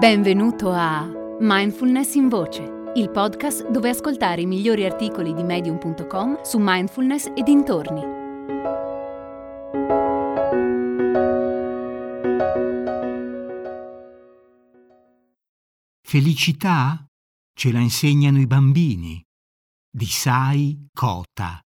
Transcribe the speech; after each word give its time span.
Benvenuto 0.00 0.70
a 0.72 1.06
Mindfulness 1.40 2.14
in 2.14 2.30
Voce, 2.30 2.62
il 2.94 3.10
podcast 3.10 3.68
dove 3.68 3.90
ascoltare 3.90 4.40
i 4.40 4.46
migliori 4.46 4.86
articoli 4.86 5.34
di 5.34 5.42
medium.com 5.42 6.40
su 6.40 6.56
mindfulness 6.58 7.26
e 7.36 7.42
dintorni. 7.42 8.00
Felicità 16.00 17.06
ce 17.52 17.70
la 17.70 17.80
insegnano 17.80 18.40
i 18.40 18.46
bambini 18.46 19.22
di 19.90 20.06
Sai 20.06 20.88
Kota. 20.94 21.60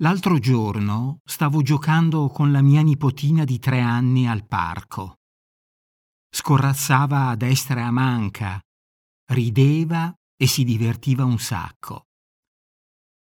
L'altro 0.00 0.38
giorno 0.38 1.18
stavo 1.24 1.60
giocando 1.60 2.28
con 2.28 2.52
la 2.52 2.62
mia 2.62 2.82
nipotina 2.82 3.42
di 3.42 3.58
tre 3.58 3.80
anni 3.80 4.28
al 4.28 4.46
parco. 4.46 5.16
Scorrazzava 6.30 7.30
a 7.30 7.34
destra 7.34 7.80
e 7.80 7.82
a 7.82 7.90
manca, 7.90 8.60
rideva 9.32 10.14
e 10.36 10.46
si 10.46 10.62
divertiva 10.62 11.24
un 11.24 11.40
sacco. 11.40 12.04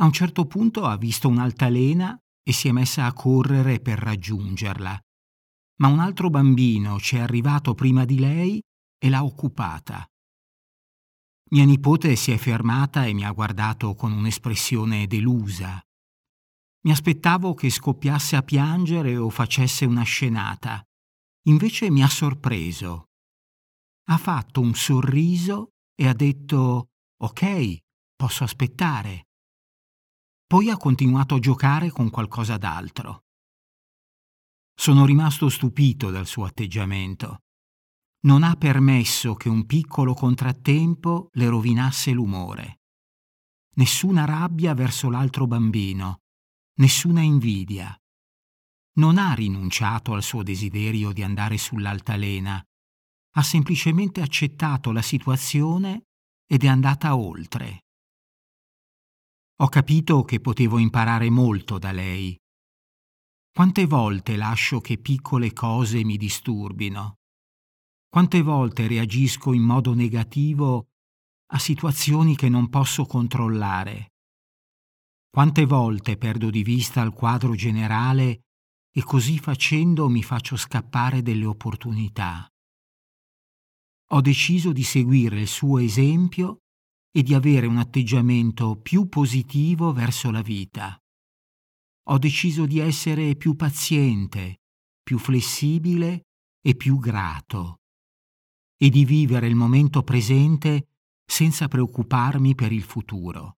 A 0.00 0.04
un 0.04 0.10
certo 0.10 0.46
punto 0.46 0.84
ha 0.84 0.96
visto 0.96 1.28
un'altalena 1.28 2.18
e 2.42 2.52
si 2.52 2.66
è 2.66 2.72
messa 2.72 3.04
a 3.04 3.12
correre 3.12 3.78
per 3.78 4.00
raggiungerla. 4.00 5.00
Ma 5.76 5.86
un 5.86 6.00
altro 6.00 6.28
bambino 6.28 6.96
c'è 6.96 7.20
arrivato 7.20 7.74
prima 7.74 8.04
di 8.04 8.18
lei 8.18 8.60
e 8.98 9.08
l'ha 9.08 9.22
occupata. 9.22 10.04
Mia 11.50 11.64
nipote 11.64 12.16
si 12.16 12.32
è 12.32 12.36
fermata 12.36 13.04
e 13.04 13.12
mi 13.12 13.24
ha 13.24 13.30
guardato 13.30 13.94
con 13.94 14.10
un'espressione 14.10 15.06
delusa. 15.06 15.80
Mi 16.88 16.94
aspettavo 16.94 17.52
che 17.52 17.68
scoppiasse 17.68 18.34
a 18.34 18.42
piangere 18.42 19.14
o 19.18 19.28
facesse 19.28 19.84
una 19.84 20.04
scenata. 20.04 20.82
Invece 21.48 21.90
mi 21.90 22.02
ha 22.02 22.08
sorpreso. 22.08 23.08
Ha 24.08 24.16
fatto 24.16 24.62
un 24.62 24.74
sorriso 24.74 25.72
e 25.94 26.08
ha 26.08 26.14
detto 26.14 26.92
Ok, 27.22 27.76
posso 28.16 28.42
aspettare. 28.42 29.26
Poi 30.46 30.70
ha 30.70 30.78
continuato 30.78 31.34
a 31.34 31.38
giocare 31.40 31.90
con 31.90 32.08
qualcosa 32.08 32.56
d'altro. 32.56 33.24
Sono 34.74 35.04
rimasto 35.04 35.50
stupito 35.50 36.10
dal 36.10 36.26
suo 36.26 36.46
atteggiamento. 36.46 37.40
Non 38.20 38.42
ha 38.42 38.54
permesso 38.54 39.34
che 39.34 39.50
un 39.50 39.66
piccolo 39.66 40.14
contrattempo 40.14 41.28
le 41.32 41.48
rovinasse 41.50 42.12
l'umore. 42.12 42.78
Nessuna 43.76 44.24
rabbia 44.24 44.72
verso 44.72 45.10
l'altro 45.10 45.46
bambino, 45.46 46.20
nessuna 46.78 47.22
invidia. 47.22 47.96
Non 48.98 49.18
ha 49.18 49.32
rinunciato 49.34 50.14
al 50.14 50.22
suo 50.22 50.42
desiderio 50.42 51.12
di 51.12 51.22
andare 51.22 51.58
sull'altalena, 51.58 52.62
ha 53.34 53.42
semplicemente 53.42 54.20
accettato 54.20 54.92
la 54.92 55.02
situazione 55.02 56.06
ed 56.46 56.62
è 56.64 56.68
andata 56.68 57.16
oltre. 57.16 57.84
Ho 59.60 59.68
capito 59.68 60.22
che 60.22 60.40
potevo 60.40 60.78
imparare 60.78 61.30
molto 61.30 61.78
da 61.78 61.90
lei. 61.90 62.38
Quante 63.52 63.86
volte 63.86 64.36
lascio 64.36 64.80
che 64.80 64.98
piccole 64.98 65.52
cose 65.52 66.04
mi 66.04 66.16
disturbino? 66.16 67.16
Quante 68.08 68.40
volte 68.42 68.86
reagisco 68.86 69.52
in 69.52 69.62
modo 69.62 69.94
negativo 69.94 70.90
a 71.50 71.58
situazioni 71.58 72.36
che 72.36 72.48
non 72.48 72.68
posso 72.68 73.04
controllare? 73.04 74.12
Quante 75.30 75.66
volte 75.66 76.16
perdo 76.16 76.50
di 76.50 76.62
vista 76.62 77.02
il 77.02 77.12
quadro 77.12 77.54
generale 77.54 78.40
e 78.90 79.02
così 79.02 79.38
facendo 79.38 80.08
mi 80.08 80.22
faccio 80.22 80.56
scappare 80.56 81.22
delle 81.22 81.44
opportunità. 81.44 82.48
Ho 84.12 84.20
deciso 84.20 84.72
di 84.72 84.82
seguire 84.82 85.40
il 85.40 85.48
suo 85.48 85.78
esempio 85.78 86.62
e 87.10 87.22
di 87.22 87.34
avere 87.34 87.66
un 87.66 87.76
atteggiamento 87.76 88.76
più 88.80 89.08
positivo 89.08 89.92
verso 89.92 90.30
la 90.30 90.42
vita. 90.42 90.98
Ho 92.10 92.18
deciso 92.18 92.64
di 92.64 92.78
essere 92.78 93.36
più 93.36 93.54
paziente, 93.54 94.62
più 95.02 95.18
flessibile 95.18 96.22
e 96.60 96.74
più 96.74 96.98
grato 96.98 97.80
e 98.80 98.88
di 98.88 99.04
vivere 99.04 99.48
il 99.48 99.56
momento 99.56 100.02
presente 100.02 100.88
senza 101.26 101.68
preoccuparmi 101.68 102.54
per 102.54 102.72
il 102.72 102.82
futuro. 102.82 103.57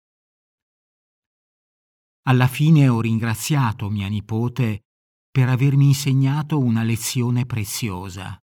Alla 2.28 2.47
fine 2.47 2.89
ho 2.89 3.00
ringraziato 3.00 3.89
mia 3.89 4.06
nipote 4.06 4.83
per 5.31 5.49
avermi 5.49 5.87
insegnato 5.87 6.59
una 6.59 6.83
lezione 6.83 7.47
preziosa. 7.47 8.39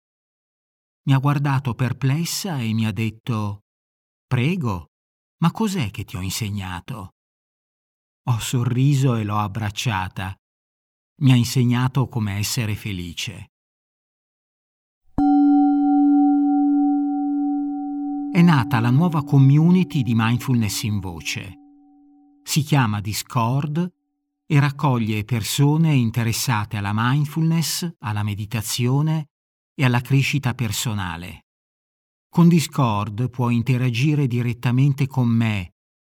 Mi 1.08 1.14
ha 1.14 1.18
guardato 1.18 1.74
perplessa 1.74 2.59
e 2.59 2.74
mi 2.74 2.86
ha 2.86 2.92
detto 2.92 3.62
Prego, 4.28 4.92
ma 5.40 5.52
cos'è 5.52 5.90
che 5.90 6.03
ti 6.03 6.16
ho 6.16 6.22
insegnato? 6.22 7.16
Ho 8.30 8.38
sorriso 8.38 9.16
e 9.16 9.24
l'ho 9.24 9.40
abbracciata. 9.40 10.36
Mi 11.22 11.31
ha 11.31 11.36
insegnato 11.36 12.08
come 12.08 12.38
essere 12.38 12.75
felice. 12.75 13.48
È 18.31 18.42
nata 18.44 18.80
la 18.80 18.92
nuova 18.92 19.24
community 19.24 20.03
di 20.03 20.13
mindfulness 20.13 20.84
in 20.84 21.00
voce 21.00 21.61
si 22.51 22.63
chiama 22.63 23.00
Discord 23.00 23.94
e 24.45 24.59
raccoglie 24.59 25.23
persone 25.23 25.94
interessate 25.94 26.75
alla 26.75 26.91
mindfulness, 26.94 27.89
alla 28.00 28.23
meditazione 28.23 29.28
e 29.73 29.85
alla 29.85 30.01
crescita 30.01 30.53
personale. 30.53 31.45
Con 32.28 32.50
Discord 32.50 33.29
puoi 33.29 33.56
interagire 33.56 34.28
direttamente 34.28 35.07
con 35.07 35.29
me 35.29 35.75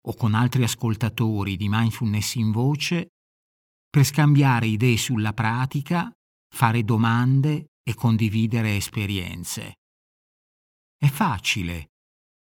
o 0.09 0.17
con 0.17 0.35
altri 0.35 0.65
ascoltatori 0.65 1.57
di 1.57 1.69
mindfulness 1.69 2.35
in 2.35 2.51
voce 2.51 3.11
per 3.89 4.03
scambiare 4.03 4.67
idee 4.67 4.97
sulla 4.97 5.35
pratica, 5.35 6.11
fare 6.53 6.83
domande 6.83 7.67
e 7.81 7.95
condividere 7.95 8.75
esperienze. 8.75 9.75
È 10.99 11.07
facile 11.07 11.91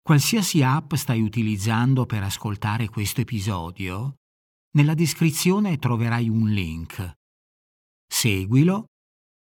Qualsiasi 0.09 0.63
app 0.63 0.95
stai 0.95 1.21
utilizzando 1.21 2.07
per 2.07 2.23
ascoltare 2.23 2.89
questo 2.89 3.21
episodio, 3.21 4.15
nella 4.75 4.95
descrizione 4.95 5.77
troverai 5.77 6.31
un 6.31 6.49
link. 6.49 7.13
Seguilo 8.11 8.87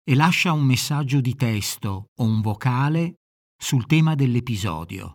e 0.03 0.17
lascia 0.17 0.51
un 0.51 0.65
messaggio 0.65 1.21
di 1.21 1.37
testo 1.37 2.09
o 2.13 2.25
un 2.25 2.41
vocale 2.41 3.15
sul 3.57 3.87
tema 3.87 4.17
dell'episodio. 4.17 5.13